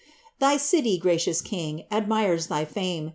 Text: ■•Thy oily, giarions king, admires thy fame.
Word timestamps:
■•Thy 0.41 0.53
oily, 0.79 0.99
giarions 0.99 1.43
king, 1.43 1.83
admires 1.91 2.47
thy 2.47 2.65
fame. 2.65 3.09